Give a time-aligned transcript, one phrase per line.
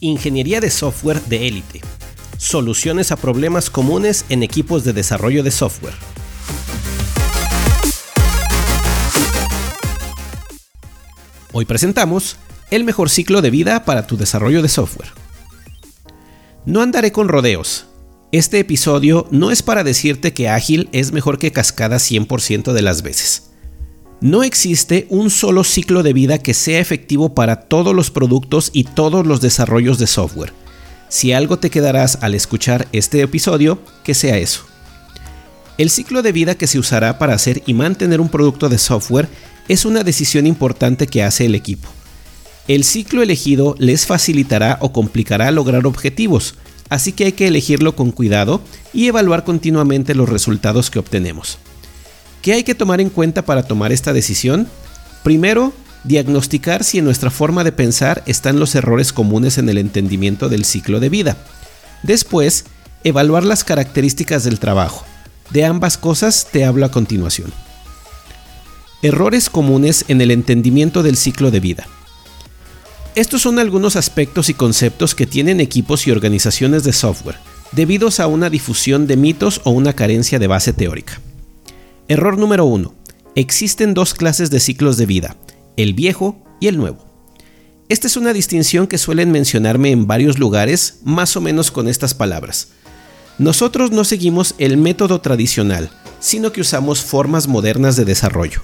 [0.00, 1.80] Ingeniería de software de élite.
[2.36, 5.94] Soluciones a problemas comunes en equipos de desarrollo de software.
[11.52, 12.36] Hoy presentamos
[12.70, 15.08] el mejor ciclo de vida para tu desarrollo de software.
[16.64, 17.86] No andaré con rodeos.
[18.30, 23.02] Este episodio no es para decirte que ágil es mejor que cascada 100% de las
[23.02, 23.47] veces.
[24.20, 28.82] No existe un solo ciclo de vida que sea efectivo para todos los productos y
[28.82, 30.52] todos los desarrollos de software.
[31.08, 34.62] Si algo te quedarás al escuchar este episodio, que sea eso.
[35.78, 39.28] El ciclo de vida que se usará para hacer y mantener un producto de software
[39.68, 41.88] es una decisión importante que hace el equipo.
[42.66, 46.56] El ciclo elegido les facilitará o complicará lograr objetivos,
[46.88, 48.60] así que hay que elegirlo con cuidado
[48.92, 51.58] y evaluar continuamente los resultados que obtenemos.
[52.42, 54.68] ¿Qué hay que tomar en cuenta para tomar esta decisión?
[55.22, 55.72] Primero,
[56.04, 60.64] diagnosticar si en nuestra forma de pensar están los errores comunes en el entendimiento del
[60.64, 61.36] ciclo de vida.
[62.02, 62.64] Después,
[63.04, 65.04] evaluar las características del trabajo.
[65.50, 67.52] De ambas cosas te hablo a continuación.
[69.02, 71.86] Errores comunes en el entendimiento del ciclo de vida.
[73.14, 77.38] Estos son algunos aspectos y conceptos que tienen equipos y organizaciones de software,
[77.72, 81.20] debidos a una difusión de mitos o una carencia de base teórica.
[82.10, 82.94] Error número 1.
[83.34, 85.36] Existen dos clases de ciclos de vida,
[85.76, 87.04] el viejo y el nuevo.
[87.90, 92.14] Esta es una distinción que suelen mencionarme en varios lugares, más o menos con estas
[92.14, 92.68] palabras.
[93.36, 98.62] Nosotros no seguimos el método tradicional, sino que usamos formas modernas de desarrollo.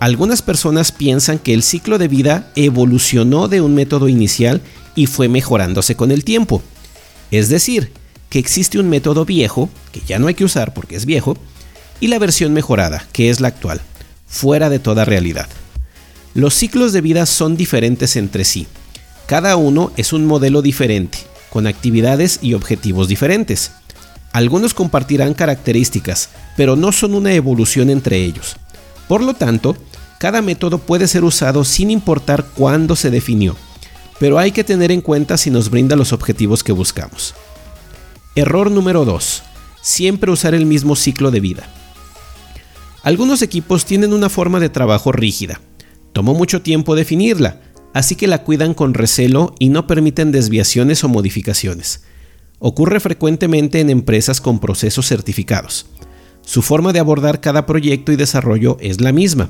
[0.00, 4.62] Algunas personas piensan que el ciclo de vida evolucionó de un método inicial
[4.96, 6.60] y fue mejorándose con el tiempo.
[7.30, 7.92] Es decir,
[8.30, 11.36] que existe un método viejo, que ya no hay que usar porque es viejo,
[12.00, 13.80] y la versión mejorada, que es la actual,
[14.26, 15.48] fuera de toda realidad.
[16.34, 18.66] Los ciclos de vida son diferentes entre sí.
[19.26, 21.18] Cada uno es un modelo diferente,
[21.50, 23.72] con actividades y objetivos diferentes.
[24.32, 28.56] Algunos compartirán características, pero no son una evolución entre ellos.
[29.08, 29.76] Por lo tanto,
[30.18, 33.56] cada método puede ser usado sin importar cuándo se definió,
[34.20, 37.34] pero hay que tener en cuenta si nos brinda los objetivos que buscamos.
[38.34, 39.42] Error número 2.
[39.80, 41.68] Siempre usar el mismo ciclo de vida.
[43.08, 45.62] Algunos equipos tienen una forma de trabajo rígida.
[46.12, 47.58] Tomó mucho tiempo definirla,
[47.94, 52.02] así que la cuidan con recelo y no permiten desviaciones o modificaciones.
[52.58, 55.86] Ocurre frecuentemente en empresas con procesos certificados.
[56.42, 59.48] Su forma de abordar cada proyecto y desarrollo es la misma.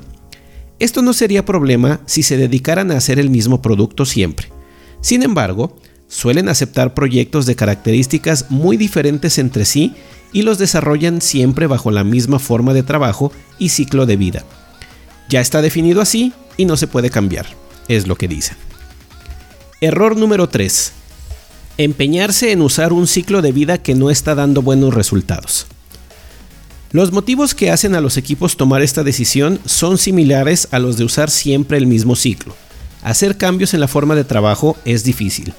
[0.79, 4.47] Esto no sería problema si se dedicaran a hacer el mismo producto siempre.
[5.01, 5.75] Sin embargo,
[6.09, 9.93] suelen aceptar proyectos de características muy diferentes entre sí
[10.33, 14.43] y los desarrollan siempre bajo la misma forma de trabajo y ciclo de vida.
[15.29, 17.45] Ya está definido así y no se puede cambiar,
[17.87, 18.57] es lo que dicen.
[19.79, 20.91] Error número 3.
[21.77, 25.67] Empeñarse en usar un ciclo de vida que no está dando buenos resultados.
[26.91, 31.03] Los motivos que hacen a los equipos tomar esta decisión son similares a los de
[31.03, 32.55] usar siempre el mismo ciclo.
[33.03, 35.53] Hacer cambios en la forma de trabajo es difícil.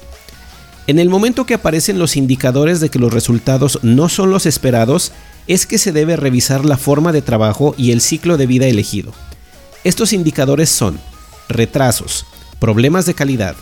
[0.87, 5.11] En el momento que aparecen los indicadores de que los resultados no son los esperados,
[5.47, 9.13] es que se debe revisar la forma de trabajo y el ciclo de vida elegido.
[9.83, 10.99] Estos indicadores son
[11.49, 12.25] retrasos,
[12.59, 13.55] problemas de calidad,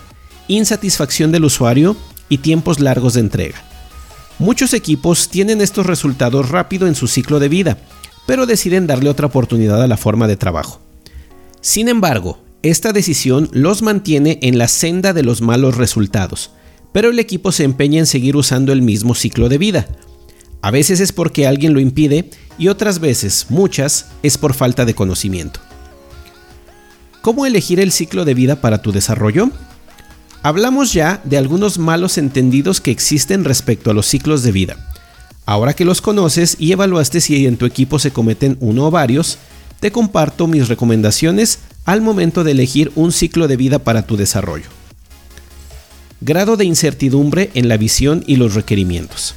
[0.48, 1.96] insatisfacción del usuario
[2.30, 3.64] y tiempos largos de entrega.
[4.38, 7.78] Muchos equipos tienen estos resultados rápido en su ciclo de vida,
[8.26, 10.80] pero deciden darle otra oportunidad a la forma de trabajo.
[11.62, 16.52] Sin embargo, esta decisión los mantiene en la senda de los malos resultados,
[16.92, 19.88] pero el equipo se empeña en seguir usando el mismo ciclo de vida.
[20.62, 24.94] A veces es porque alguien lo impide y otras veces, muchas, es por falta de
[24.94, 25.60] conocimiento.
[27.22, 29.52] ¿Cómo elegir el ciclo de vida para tu desarrollo?
[30.42, 34.88] Hablamos ya de algunos malos entendidos que existen respecto a los ciclos de vida.
[35.46, 39.38] Ahora que los conoces y evaluaste si en tu equipo se cometen uno o varios,
[39.80, 44.79] te comparto mis recomendaciones al momento de elegir un ciclo de vida para tu desarrollo.
[46.22, 49.36] Grado de incertidumbre en la visión y los requerimientos.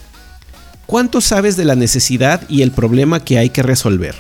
[0.87, 4.17] ¿Cuánto sabes de la necesidad y el problema que hay que resolver?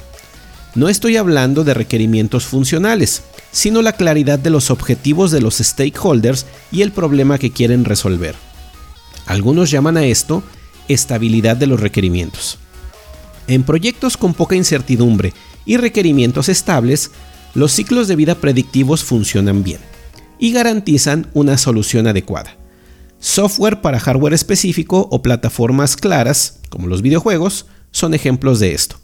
[0.76, 6.46] No estoy hablando de requerimientos funcionales, sino la claridad de los objetivos de los stakeholders
[6.70, 8.36] y el problema que quieren resolver.
[9.26, 10.44] Algunos llaman a esto
[10.86, 12.58] estabilidad de los requerimientos.
[13.48, 15.34] En proyectos con poca incertidumbre
[15.66, 17.10] y requerimientos estables,
[17.54, 19.80] los ciclos de vida predictivos funcionan bien
[20.42, 22.56] y garantizan una solución adecuada.
[23.20, 28.96] Software para hardware específico o plataformas claras, como los videojuegos, son ejemplos de esto.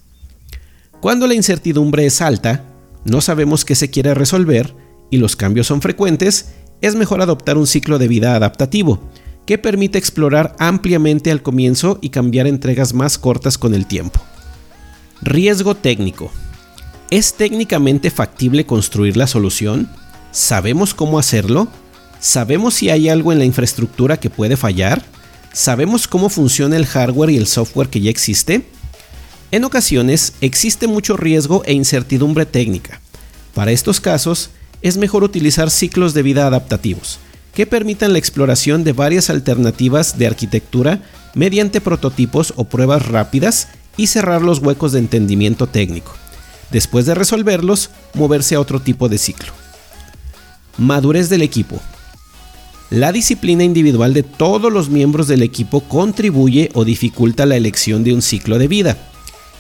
[1.01, 2.65] Cuando la incertidumbre es alta,
[3.05, 4.75] no sabemos qué se quiere resolver
[5.13, 8.99] y los cambios son frecuentes, es mejor adoptar un ciclo de vida adaptativo,
[9.47, 14.21] que permite explorar ampliamente al comienzo y cambiar entregas más cortas con el tiempo.
[15.23, 16.33] Riesgo técnico.
[17.11, 19.89] ¿Es técnicamente factible construir la solución?
[20.39, 21.67] ¿Sabemos cómo hacerlo?
[22.21, 25.03] ¿Sabemos si hay algo en la infraestructura que puede fallar?
[25.53, 28.65] ¿Sabemos cómo funciona el hardware y el software que ya existe?
[29.51, 33.01] En ocasiones existe mucho riesgo e incertidumbre técnica.
[33.53, 34.51] Para estos casos,
[34.81, 37.19] es mejor utilizar ciclos de vida adaptativos,
[37.53, 41.03] que permitan la exploración de varias alternativas de arquitectura
[41.35, 46.13] mediante prototipos o pruebas rápidas y cerrar los huecos de entendimiento técnico.
[46.71, 49.58] Después de resolverlos, moverse a otro tipo de ciclo.
[50.79, 51.81] Madurez del equipo.
[52.89, 58.15] La disciplina individual de todos los miembros del equipo contribuye o dificulta la elección de
[58.15, 58.97] un ciclo de vida.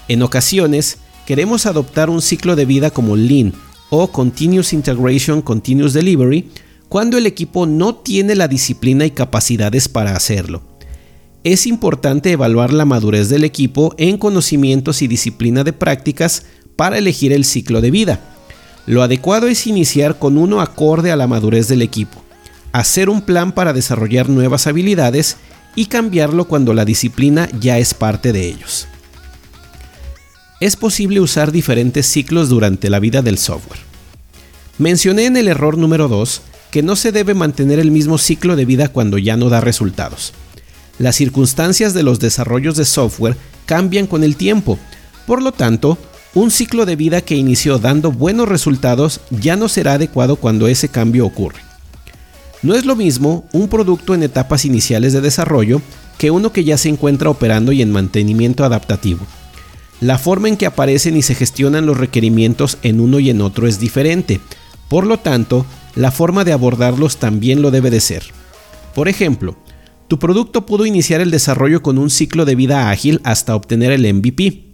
[0.06, 3.52] En ocasiones, queremos adoptar un ciclo de vida como Lean
[3.90, 6.48] o Continuous Integration Continuous Delivery
[6.88, 10.62] cuando el equipo no tiene la disciplina y capacidades para hacerlo.
[11.42, 16.44] Es importante evaluar la madurez del equipo en conocimientos y disciplina de prácticas
[16.76, 18.37] para elegir el ciclo de vida.
[18.88, 22.24] Lo adecuado es iniciar con uno acorde a la madurez del equipo,
[22.72, 25.36] hacer un plan para desarrollar nuevas habilidades
[25.76, 28.88] y cambiarlo cuando la disciplina ya es parte de ellos
[30.60, 33.80] es posible usar diferentes ciclos durante la vida del software.
[34.78, 38.64] Mencioné en el error número 2 que no se debe mantener el mismo ciclo de
[38.64, 40.32] vida cuando ya no da resultados.
[40.98, 43.36] Las circunstancias de los desarrollos de software
[43.66, 44.78] cambian con el tiempo,
[45.26, 45.96] por lo tanto,
[46.38, 50.88] un ciclo de vida que inició dando buenos resultados ya no será adecuado cuando ese
[50.88, 51.58] cambio ocurre.
[52.62, 55.82] No es lo mismo un producto en etapas iniciales de desarrollo
[56.16, 59.26] que uno que ya se encuentra operando y en mantenimiento adaptativo.
[60.00, 63.66] La forma en que aparecen y se gestionan los requerimientos en uno y en otro
[63.66, 64.40] es diferente,
[64.88, 68.22] por lo tanto, la forma de abordarlos también lo debe de ser.
[68.94, 69.56] Por ejemplo,
[70.06, 74.14] tu producto pudo iniciar el desarrollo con un ciclo de vida ágil hasta obtener el
[74.14, 74.67] MVP.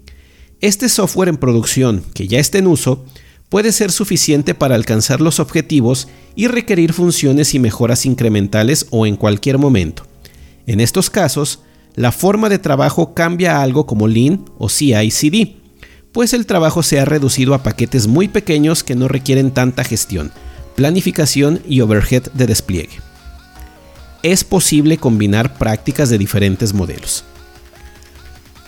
[0.61, 3.05] Este software en producción, que ya está en uso,
[3.49, 9.17] puede ser suficiente para alcanzar los objetivos y requerir funciones y mejoras incrementales o en
[9.17, 10.07] cualquier momento.
[10.67, 11.61] En estos casos,
[11.95, 15.57] la forma de trabajo cambia a algo como Lean o CI/CD,
[16.13, 20.33] pues el trabajo se ha reducido a paquetes muy pequeños que no requieren tanta gestión,
[20.77, 23.01] planificación y overhead de despliegue.
[24.23, 27.25] Es posible combinar prácticas de diferentes modelos.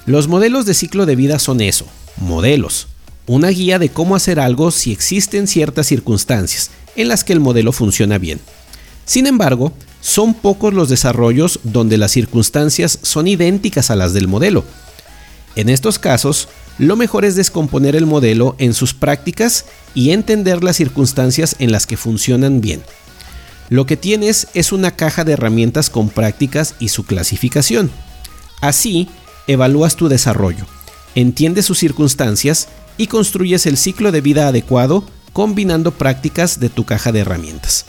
[0.07, 1.85] Los modelos de ciclo de vida son eso,
[2.19, 2.87] modelos,
[3.27, 7.73] una guía de cómo hacer algo si existen ciertas circunstancias en las que el modelo
[7.73, 8.39] funciona bien.
[9.05, 14.65] Sin embargo, son pocos los desarrollos donde las circunstancias son idénticas a las del modelo.
[15.57, 16.49] En estos casos,
[16.79, 21.85] lo mejor es descomponer el modelo en sus prácticas y entender las circunstancias en las
[21.85, 22.83] que funcionan bien.
[23.71, 27.91] Lo que tienes es una caja de herramientas con prácticas y su clasificación.
[28.61, 29.09] Así,
[29.47, 30.65] evalúas tu desarrollo,
[31.15, 37.13] entiendes sus circunstancias y construyes el ciclo de vida adecuado combinando prácticas de tu caja
[37.13, 37.87] de herramientas.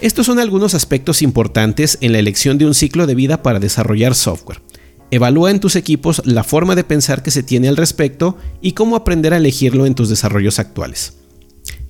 [0.00, 4.14] Estos son algunos aspectos importantes en la elección de un ciclo de vida para desarrollar
[4.14, 4.60] software.
[5.10, 8.94] Evalúa en tus equipos la forma de pensar que se tiene al respecto y cómo
[8.94, 11.14] aprender a elegirlo en tus desarrollos actuales.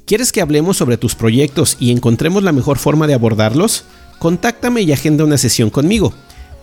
[0.06, 3.84] ¿Quieres que hablemos sobre tus proyectos y encontremos la mejor forma de abordarlos?
[4.18, 6.14] Contáctame y agenda una sesión conmigo.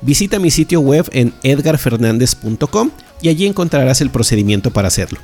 [0.05, 2.91] Visita mi sitio web en edgarfernandez.com
[3.23, 5.19] y allí encontrarás el procedimiento para hacerlo.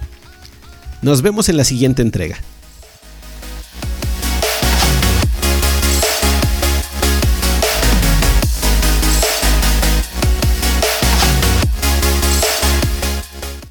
[1.04, 2.38] Nos vemos en la siguiente entrega.